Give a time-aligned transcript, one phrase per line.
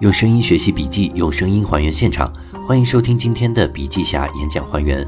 [0.00, 2.30] 用声音学习笔记，用声音还原现场。
[2.68, 5.06] 欢迎收听今天的笔记侠演讲还原。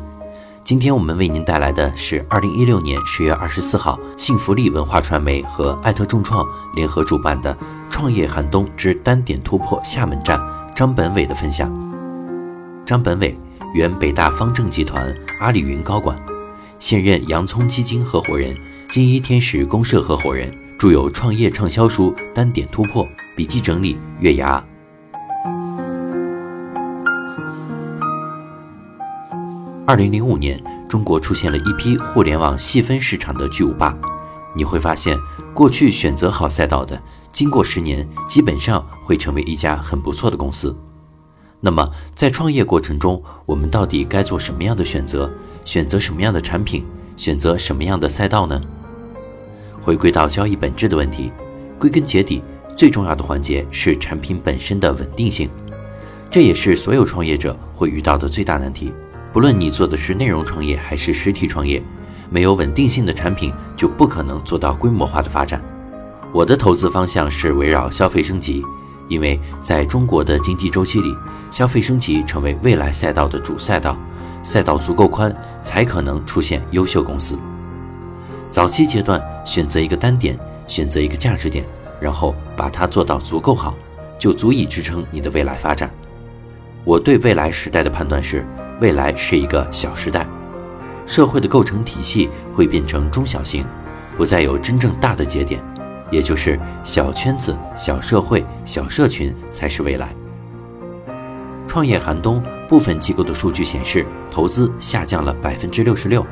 [0.64, 6.42] 今天我们为您带来的是二零一六年十月二十四号，幸福力文化传媒和艾特众创
[6.75, 7.55] 联合主办的
[7.91, 10.39] 《创业寒冬之单点突破厦门站》
[10.75, 11.70] 张本伟的分享。
[12.86, 13.39] 张本伟，
[13.75, 16.18] 原北大方正集团阿里云高管，
[16.79, 18.57] 现任洋葱基金合伙人、
[18.89, 23.05] 金一天使公社合伙人，著有创业畅销书《单点突破》，
[23.36, 24.64] 笔记整理月牙。
[29.89, 33.98] 二零零五年，中国出现了一批互联网细分市场的巨无霸。
[34.55, 35.19] 你会发现，
[35.55, 37.02] 过去选择好赛道的，
[37.33, 40.77] 经过十年，基本上会成为一家很不错的公司。
[41.59, 45.30] 那么，在创业过程中，我们到底该做什么样的选择？
[45.64, 46.84] 选择什么样的产品？
[47.16, 48.61] 选择什么样的赛道呢？
[49.80, 51.33] 回归到交易本质的问题，
[51.78, 52.42] 归根结底，
[52.77, 55.48] 最重要的环节是产品本身的稳定性。
[56.30, 58.92] 这也是所有创业者会遇到的最大难题。
[59.39, 61.81] 不论你做的是内容创业还是实体创业，
[62.28, 65.62] 没有稳定性的产品就不可能做到规模化的发展。
[66.33, 68.64] 我的投资方向是围绕消费升级，
[69.06, 71.14] 因为在中国的经济周期里，
[71.53, 73.97] 消费升级成为未来赛道的主赛道，
[74.42, 77.39] 赛道足够宽，才可能出现优秀公司。
[78.50, 80.36] 早期阶段选择一个单点，
[80.67, 81.64] 选择一个价值点，
[82.00, 83.73] 然后把它做到足够好，
[84.19, 85.89] 就足以支撑你的未来发展。
[86.84, 88.45] 我对未来时代的判断是。
[88.80, 90.26] 未来是一个小时代，
[91.04, 93.64] 社会的构成体系会变成中小型，
[94.16, 95.60] 不再有真正大的节点，
[96.12, 100.14] 也就是小圈子、小社会、小社群才是未来。
[101.66, 106.24] 创业寒冬部分机构的数据显示，投资下降了百分之六十六，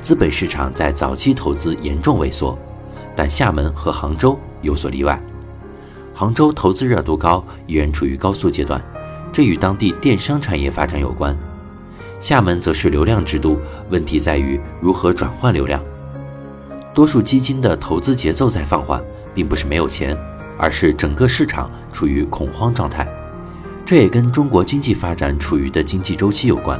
[0.00, 2.56] 资本市场在早期投资严重萎缩，
[3.16, 5.20] 但厦门和杭州有所例外。
[6.14, 8.80] 杭州投资热度高，依然处于高速阶段，
[9.32, 11.36] 这与当地电商产业发展有关。
[12.20, 15.82] 厦门则是流量之都，问题在于如何转换流量。
[16.92, 19.02] 多数基金的投资节奏在放缓，
[19.34, 20.16] 并不是没有钱，
[20.58, 23.08] 而是整个市场处于恐慌状态。
[23.86, 26.78] 这也跟中国经济发展处于的经济周期有关。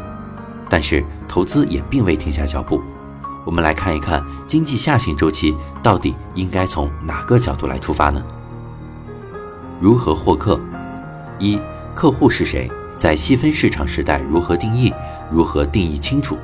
[0.69, 2.81] 但是投资也并未停下脚步。
[3.45, 8.23] 我们来看一看经济下行周期到底应该从哪个角度来出发呢？
[9.81, 10.61] 如何获客？
[11.39, 11.59] 一、
[11.95, 12.71] 客户是谁？
[12.97, 14.93] 在细分市场时代，如何定义？
[15.31, 16.37] 如何定义清楚？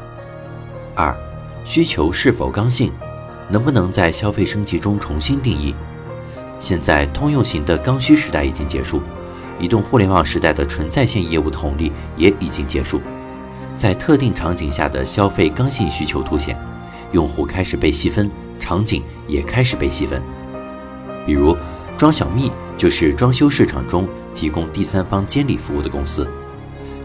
[0.95, 1.15] 二、
[1.65, 2.93] 需求是否刚性？
[3.49, 5.75] 能不能在消费升级中重新定义？
[6.59, 9.01] 现在通用型的刚需时代已经结束，
[9.61, 13.01] 移动互联网时代的纯在线业务红利也已经结束，
[13.77, 16.59] 在特定场景下的消费刚性需求凸显，
[17.13, 20.21] 用户开始被细分，场景也开始被细分。
[21.27, 21.57] 比如，
[21.97, 26.29] 装小蜜就是装修市场中提供第三方监理服务的公司。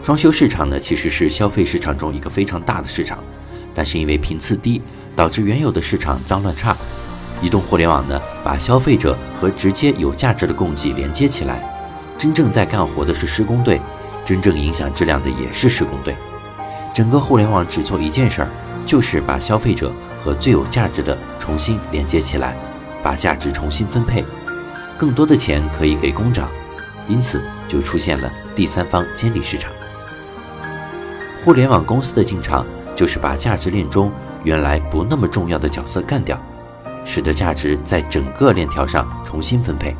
[0.02, 3.22] 装修市场呢，其实是消费市场中一个非常大的市场，
[3.72, 4.82] 但是因为频次低，
[5.14, 6.76] 导致原有的市场脏乱差。
[7.40, 11.62] 移动互联网呢，把消费者和直接有价值的供给连接起来，
[12.18, 13.80] 真正在干活的是施工队，
[14.24, 16.16] 真正影响质量的也是施工队。
[16.92, 18.48] 整个互联网只做一件事儿，
[18.84, 19.92] 就是把消费者
[20.24, 22.56] 和最有价值的重新连接起来，
[23.04, 24.24] 把价值重新分配，
[24.98, 26.48] 更多的钱可以给工长，
[27.08, 29.70] 因此就出现了第三方监理市场。
[31.44, 32.64] 互联网公司的进场，
[32.94, 34.12] 就是把价值链中
[34.44, 36.40] 原来不那么重要的角色干掉，
[37.04, 39.92] 使得价值在整个链条上重新分配。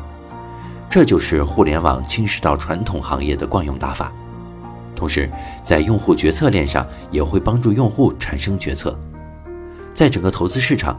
[0.89, 4.09] 这就是互联网侵蚀到传统行业的惯用打法。
[4.95, 5.29] 同时，
[5.61, 8.97] 在用户决策链上也会帮助用户产生决策。
[9.93, 10.97] 在整个投资市场，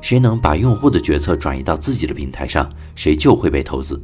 [0.00, 4.02] 谁能把用户的决策转移到自己的平台上，谁就会被投资。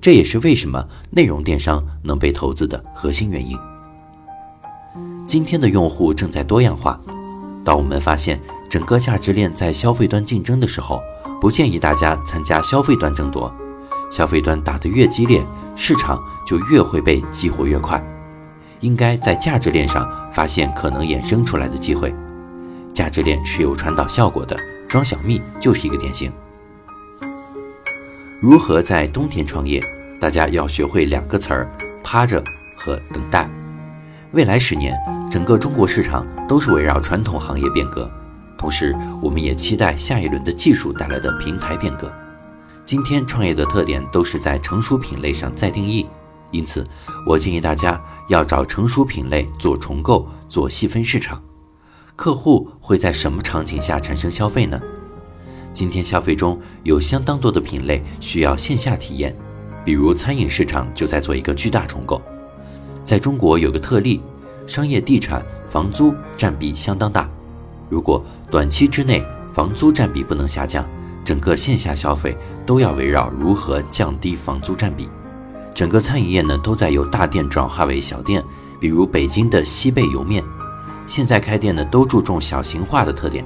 [0.00, 3.58] 这也是为什么内容电商能被投资的核心原因。
[5.28, 6.98] 今天的用户正在多样化。
[7.62, 8.40] 当我们发现
[8.70, 11.02] 整个价值链在消费端竞争的时候，
[11.38, 13.54] 不建议大家参加消费端争夺。
[14.10, 15.44] 消费端打得越激烈，
[15.76, 18.02] 市场就越会被激活越快。
[18.80, 22.14] 应该在价值链上发现可能衍生出来的机会。
[22.94, 24.56] 价值链是有传导效果的，
[24.88, 26.32] 装小蜜就是一个典型。
[28.40, 29.82] 如何在冬天创业？
[30.18, 31.70] 大家要学会两个词儿：
[32.02, 32.42] 趴着
[32.78, 33.46] 和等待。
[34.32, 34.98] 未来十年。
[35.30, 38.10] 整个中国市场都是围绕传统行业变革，
[38.56, 42.10] 同时我们也期待下一轮的技术带来的平台变革。
[42.82, 46.06] 今天创业的特点都是在成熟品类上再定义，
[46.50, 46.82] 因此
[47.26, 51.42] 我建议大家要找成熟品类做重构、做细分市场。
[52.16, 54.80] 客户会在什么场景下产生消费呢？
[55.74, 59.36] 今天消费中有相当多的品类需要线下体验，
[59.84, 62.22] 比如餐饮市场就在做一个巨大重构。
[63.08, 64.20] 在中国有个特例，
[64.66, 67.26] 商业地产房租占比相当大，
[67.88, 70.86] 如果短期之内房租占比不能下降，
[71.24, 75.08] 整个线下消费都要围绕如何降低房租占比。
[75.74, 78.44] 整个餐饮业呢都在由大店转化为小店，
[78.78, 80.44] 比如北京的西贝莜面，
[81.06, 83.42] 现在开店呢都注重小型化的特点，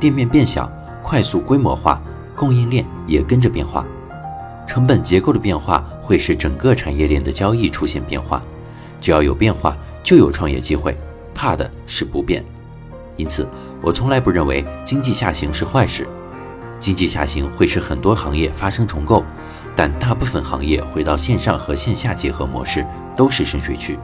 [0.00, 0.68] 店面变小，
[1.04, 2.02] 快速规模化，
[2.34, 3.86] 供应链也跟着变化，
[4.66, 8.42] 成本结构的变化会使整个产业链的交易出现变化。
[9.00, 10.96] 只要有变化，就有创业机会，
[11.34, 12.44] 怕的是不变。
[13.16, 13.48] 因此，
[13.80, 16.06] 我从来不认为经济下行是坏事。
[16.80, 19.24] 经济下行会使很多行业发生重构，
[19.74, 22.86] 但大部分行业回到线上和线下结合模式
[23.16, 23.98] 都是深水区。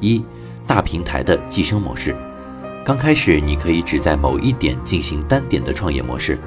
[0.00, 0.24] 一
[0.66, 2.16] 大平台的寄生模式，
[2.82, 6.38] 刚开始你可以只在某一点进行单点的创业模式，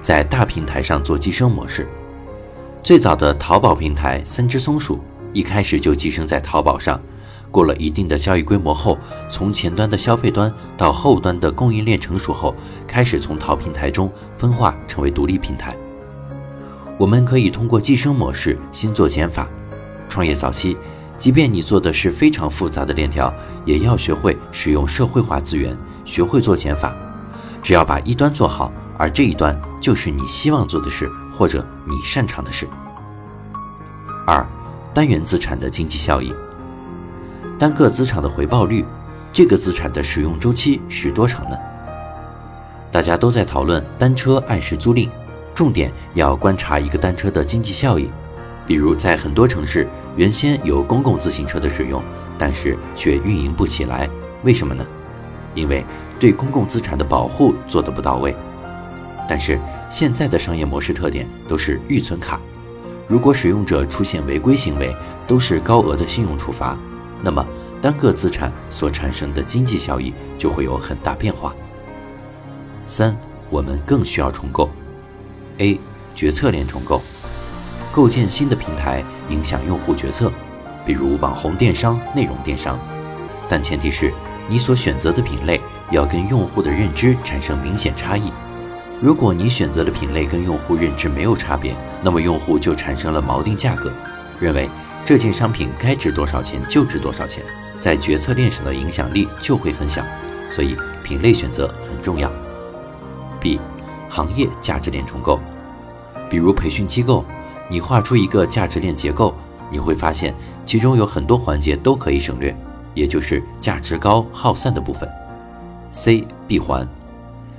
[0.00, 1.88] 在大平台上做寄生模式。
[2.82, 5.00] 最早的淘宝平台三只松鼠
[5.34, 6.98] 一开始就寄生在淘宝上。
[7.50, 8.98] 过了一定的交易规模后，
[9.28, 12.54] 从前端的消费端到后端的供应链成熟后，
[12.86, 15.76] 开始从淘平台中分化成为独立平台。
[16.98, 19.48] 我们可以通过寄生模式先做减法。
[20.08, 20.76] 创业早期，
[21.16, 23.32] 即便你做的是非常复杂的链条，
[23.64, 26.94] 也要学会使用社会化资源，学会做减法。
[27.62, 32.68] 只要把一端做好，而这一端就是你希望做的事或者你擅长的事。
[34.26, 34.44] 二，
[34.94, 36.32] 单元资产的经济效益。
[37.58, 38.84] 单个资产的回报率，
[39.32, 41.56] 这个资产的使用周期是多长呢？
[42.92, 45.08] 大家都在讨论单车按时租赁，
[45.52, 48.08] 重点要观察一个单车的经济效益。
[48.66, 52.00] 比如在很多城市，原先有公共自行车的使用，
[52.38, 54.08] 但是却运营不起来，
[54.44, 54.86] 为什么呢？
[55.56, 55.84] 因为
[56.20, 58.34] 对公共资产的保护做得不到位。
[59.28, 59.58] 但是
[59.90, 62.40] 现在的商业模式特点都是预存卡，
[63.06, 64.94] 如果使用者出现违规行为，
[65.26, 66.76] 都是高额的信用处罚。
[67.22, 67.44] 那么，
[67.80, 71.54] 单个资产所产生的经济效益就会有很大变化。
[72.84, 73.16] 三，
[73.50, 74.70] 我们更需要重构。
[75.58, 75.78] A，
[76.14, 77.02] 决策链重构，
[77.92, 80.30] 构建新的平台，影响用户决策，
[80.86, 82.78] 比如网红电商、内容电商。
[83.48, 84.12] 但前提是
[84.48, 85.60] 你所选择的品类
[85.90, 88.32] 要跟用户的认知产生明显差异。
[89.04, 93.92] 如果你选择的品类跟用户认知没有差别，那么用户就产生了锚定价格，
[94.40, 94.66] 认为。
[95.04, 97.44] 这件商品该值多少钱就值多少钱，
[97.78, 100.02] 在决策链上的影响力就会很小，
[100.48, 102.32] 所以品类选择很重要。
[103.38, 103.60] B，
[104.08, 105.38] 行业价值链重构，
[106.30, 107.22] 比如培训机构，
[107.68, 109.34] 你画出一个价值链结构，
[109.70, 110.34] 你会发现
[110.64, 112.56] 其中有很多环节都可以省略，
[112.94, 115.06] 也就是价值高耗散的部分。
[115.92, 116.88] C，闭环，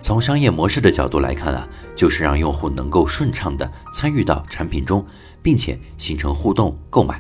[0.06, 5.04] 从商业模式的角度来看啊，就是让用户能够顺畅的参与到产品中，
[5.42, 7.20] 并且形成互动购买。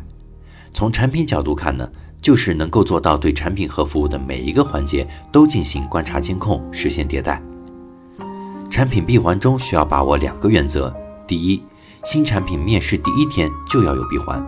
[0.72, 1.90] 从产品角度看呢，
[2.22, 7.42] 就是能够做到对产品和服务的每一个环节都进行观察监控，实现迭代。
[8.70, 10.96] 产品闭环中需要把握两个原则：
[11.26, 11.60] 第一，
[12.04, 14.40] 新产品面世第一天就要有闭环；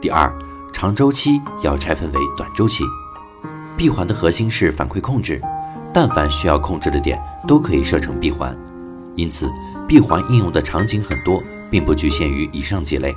[0.00, 0.36] 第二，
[0.72, 2.82] 长周期要拆分为短周期。
[3.76, 5.40] 闭环的核心是反馈控制，
[5.94, 8.54] 但凡需要控制的点都可以设成闭环，
[9.14, 9.48] 因此
[9.86, 13.14] 闭环应用的场景很多，并不局限于以上几类。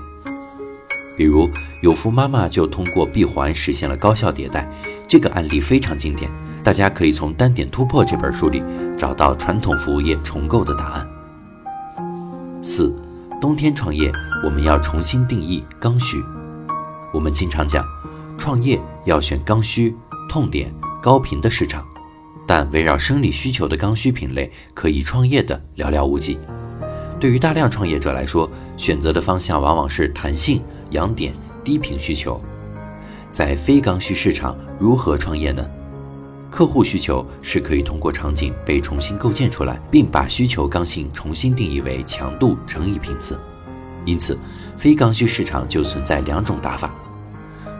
[1.18, 1.50] 比如
[1.82, 4.72] 有福妈妈就通过闭环实现了高效迭代，
[5.07, 6.30] 这个案例非常经典，
[6.64, 8.64] 大家可以从《单点突破》这本书里
[8.96, 11.10] 找到传统服务业重构的答案。
[12.62, 12.96] 四，
[13.42, 14.12] 冬天创业，
[14.46, 16.24] 我们要重新定义刚需。
[17.12, 17.84] 我们经常讲，
[18.38, 19.96] 创业要选刚需、
[20.30, 21.84] 痛点、高频的市场，
[22.47, 26.39] 但围绕生理需求的刚需品类可以创业的寥寥无几。
[27.19, 30.61] 对于大量创业者来说，选择的方向往往是弹性。
[30.92, 31.33] 养点
[31.66, 32.42] 低频需求，
[33.30, 35.69] 在非刚需市场如何创业呢？
[36.49, 43.37] 客户需求是可以通过场景被重新构建出来，并把需求刚性重新定义为强度乘以频次。
[44.06, 44.39] 因此，
[44.77, 46.89] 非刚需市场就存在两种打法：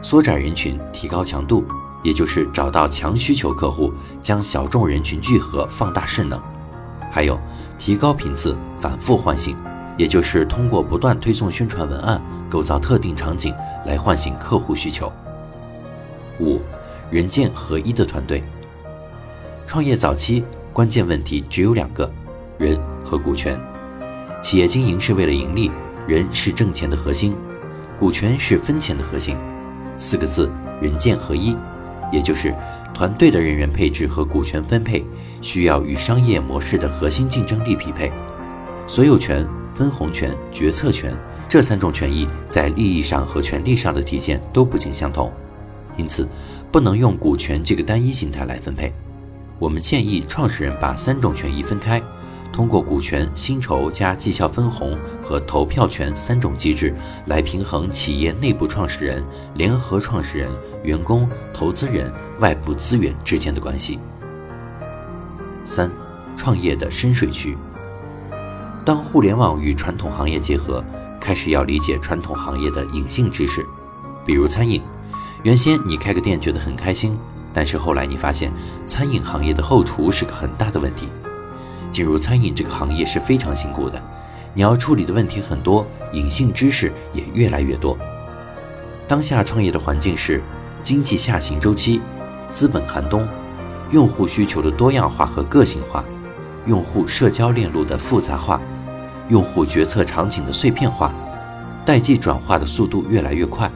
[0.02, 1.64] 缩窄人群，提高强度，
[2.02, 6.38] 也就是找到强需求客户，将小众人群聚合，放大势能；
[7.10, 7.38] 还有
[7.78, 9.56] 提高频次，反复唤醒，
[9.96, 12.20] 也就是通过不断推送宣传文案。
[12.50, 15.12] 构造特定场景来唤醒客户需求。
[16.40, 16.58] 五，
[17.10, 18.42] 人剑合一的团队。
[19.66, 22.10] 创业早期关键问题只有两个：
[22.56, 23.60] 人和股权。
[24.40, 25.70] 企业经营是为了盈利，
[26.06, 27.36] 人是挣钱的核心，
[27.98, 29.36] 股权是分钱的核心。
[29.98, 30.50] 四个字：
[30.80, 31.54] 人剑合一，
[32.12, 32.54] 也就是
[32.94, 35.04] 团队的人员配置和股权分配
[35.40, 38.12] 需要与商业模式的核心竞争力匹配。
[38.86, 41.16] 所有权、分红权、决策权。
[41.50, 45.32] 这三种权益在利益上和权利上的体现都不尽相同，
[45.96, 46.28] 因此
[46.70, 48.92] 不能用股权这个单一形态来分配。
[49.58, 52.02] 我们建议创始人把三种权益分开，
[52.52, 56.94] 通过股权、薪酬加绩效分红和投票权三种机制
[57.26, 59.24] 来平衡企业内部创始人、
[59.54, 60.50] 联合创始人、
[60.82, 63.98] 员工、投资人、外部资源之间的关系。
[65.64, 65.90] 三、
[66.36, 67.56] 创业的深水区。
[68.84, 70.84] 当互联网与传统行业结合。
[71.20, 73.66] 开始要理解传统行业的隐性知识，
[74.24, 74.80] 比如餐饮。
[75.42, 77.18] 原先你开个店觉得很开心，
[77.52, 78.52] 但是后来你发现
[78.86, 81.08] 餐饮行业的后厨是个很大的问题。
[81.90, 84.02] 进入餐饮这个行业是非常辛苦的，
[84.54, 87.96] 你要处理的问题很多，隐性知识也越来越多。
[89.06, 90.42] 当下创业的环境是
[90.82, 92.00] 经济下行周期、
[92.52, 93.26] 资本寒冬、
[93.90, 96.04] 用户需求的多样化和个性化、
[96.66, 98.60] 用户社交链路的复杂化。
[99.28, 101.12] 用户决策场景的碎片化，
[101.84, 103.70] 代际转化的速度越来越快。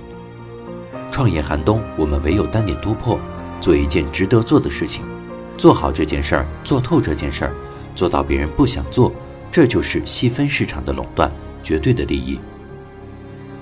[1.10, 3.20] 创业寒冬，我们唯有单点突破，
[3.60, 5.04] 做一件值得做的事情，
[5.58, 7.52] 做好这件事儿，做透这件事儿，
[7.94, 9.12] 做到别人不想做，
[9.50, 11.30] 这就是细分市场的垄断，
[11.62, 12.40] 绝对的利益。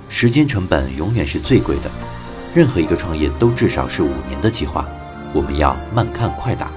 [0.08, 1.90] 时间成本永远是最贵的，
[2.54, 4.86] 任何一个创业都至少是五年的计划。
[5.32, 6.68] 我们要慢看快打，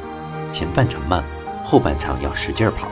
[0.52, 1.24] 前半场慢，
[1.66, 2.88] 后半场要使劲跑。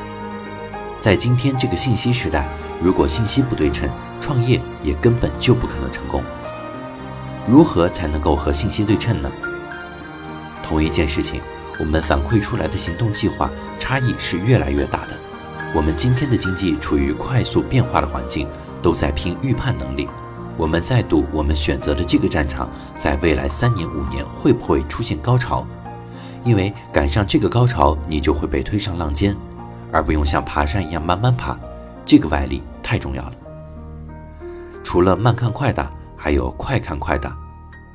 [0.99, 2.47] 在今天这个信息时代，
[2.81, 3.89] 如果信息不对称，
[4.19, 6.23] 创业也根本就不可能成功。
[7.47, 9.31] 如何才能够和信息对称呢？
[10.63, 11.41] 同一件事情，
[11.81, 15.17] 我们反馈出来的行动计划差异是越来越大的。
[15.73, 18.47] 我们今天的经济处于快速变化的环境，
[18.83, 20.07] 都在拼预判能力。
[20.57, 25.65] 我们在赌我们选择的这个战场，在未来三年五年会不会出现高潮？
[26.45, 29.35] 因为赶上这个高潮，你就会被推上浪尖。
[29.91, 31.57] 而不用像爬山一样慢慢爬，
[32.05, 33.33] 这个外力太重要了。
[34.83, 37.35] 除了慢看快打，还有快看快打，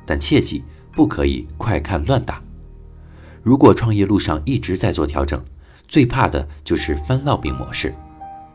[0.05, 2.41] 但切记不可以快看乱打。
[3.43, 5.41] 如果创业路上一直在做调整，
[5.87, 7.93] 最怕的就是翻烙饼模式。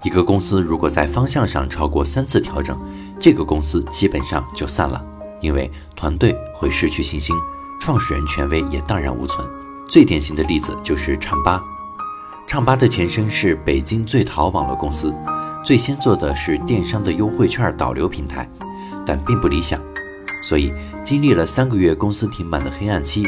[0.03, 2.79] 一个公司如果在方向上超过三次调整，
[3.21, 5.03] 这个公司基本上就散了，
[5.41, 7.37] 因为团队会失去信心，
[7.81, 9.47] 创始人权威也荡然无存。
[9.89, 11.63] 最典型的例子就是唱吧。
[12.49, 15.15] 唱吧的前身是北京最淘网络公司，
[15.65, 18.49] 最先做的是电商的优惠券导流平台，
[19.07, 19.81] 但并不理想。
[20.43, 20.73] 所以
[21.05, 23.25] 经历了三个月公司停摆的黑暗期，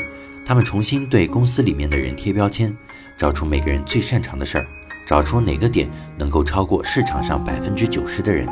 [0.46, 2.76] 他们重新对公司里面的人贴标签，
[3.16, 4.66] 找出每个人最擅长的事儿，
[5.06, 8.46] 找出哪个点能够超过市场上百分之九十的人。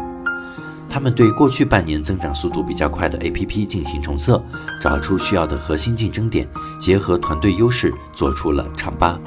[0.89, 4.43] 他们对过去半年增长速度比较快的 APP 进行重测，
[4.81, 6.47] 找出需要的核心竞争点，
[6.79, 9.19] 结合团队优势做出了唱吧。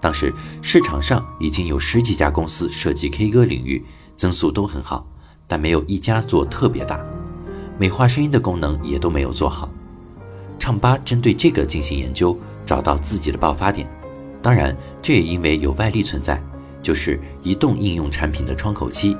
[0.00, 3.82] 当时市场上已经有十几家公司涉及 K 歌领域，
[4.14, 5.06] 增速都很好，
[5.46, 7.02] 但没有一家做特别大，
[7.78, 9.70] 美化声音的功能也都没有做好。
[10.58, 13.88] 唱吧针对这个进行研究，找到自己的爆发点。
[14.42, 16.40] 当然，这也因为有外力存在，
[16.82, 19.16] 就是移动应用产品的窗口期。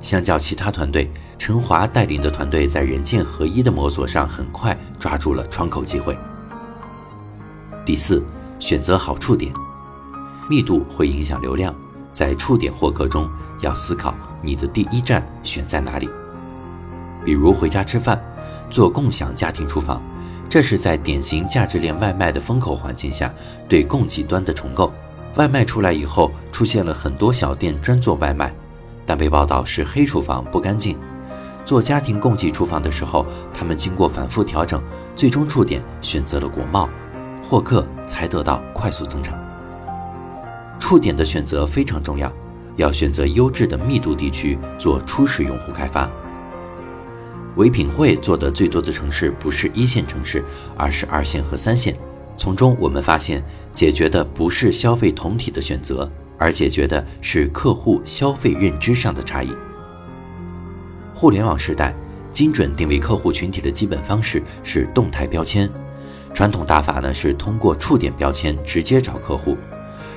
[0.00, 6.16] 相较其他团队，陈华带领的团队在人剑合一的摸索上很快抓住了窗口机会。
[7.84, 8.22] 第四，
[8.58, 9.52] 选择好触点。
[10.48, 11.74] 密度会影响流量，
[12.12, 13.28] 在触点获客中
[13.60, 16.08] 要思考你的第一站选在哪里。
[17.24, 18.22] 比如回家吃饭，
[18.70, 20.02] 做共享家庭厨房，
[20.54, 23.34] 这是在典型价值链外卖的风口环境下
[23.68, 24.94] 对供给端的重构。
[25.34, 28.54] 外卖出来以后，出现了很多小店专做外卖，
[29.04, 30.96] 但被报道是黑厨房不干净。
[31.64, 34.80] 做家庭供给厨房的时候，他们经过反复调整，
[35.16, 36.88] 最终触点选择了国贸，
[37.42, 39.34] 获客才得到快速增长。
[40.78, 42.32] 触点的选择非常重要，
[42.76, 46.08] 要选择优质的密度地区做初始用户开发。
[47.56, 50.44] 唯品会做的最多的城市不是一线城市，
[50.76, 51.94] 而是二线和三线。
[52.36, 53.42] 从中我们发现，
[53.72, 59.50] 解决的不是消费同体的选择，而解决的是客户消费认知上的差异。
[61.14, 61.94] 互联网时代，
[62.32, 65.70] 精准定位客户群体的基本方式是动态标签，
[66.34, 69.56] 传统打法呢是通过触点标签直接找客户。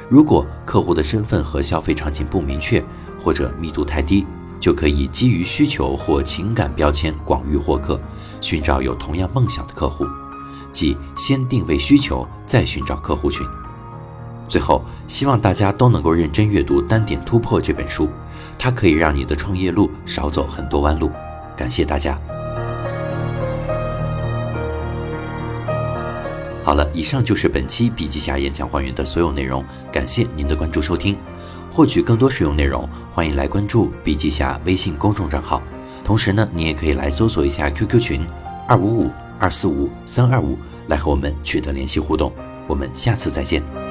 [0.10, 2.84] 如果客户的身份和消费场景不明确，
[3.24, 4.26] 或者密度太低，
[4.60, 8.00] 就可以基于需求或情感标签广域获客，
[8.42, 10.06] 寻找有同样梦想的客户，
[10.72, 13.46] 即先定位需求，再寻找客户群。
[14.50, 18.10] 最后，希望大家都能够认真阅读《单点突破》这本书，
[18.58, 21.12] 它可以让你的创业路少走很多弯路。
[21.56, 22.18] 感谢大家。
[26.64, 31.18] 好了，以上就是本期笔记侠演讲还原的所有内容，感谢您的关注收听。
[31.78, 35.62] 获取更多实用内容，欢迎来关注笔记侠微信公众账号。
[36.04, 38.26] 同时呢，你也可以来搜索一下 QQ 群
[38.68, 40.58] 二五五二四五三二五，
[40.88, 42.34] 来和我们取得联系互动。
[42.66, 43.87] 我们下次再见。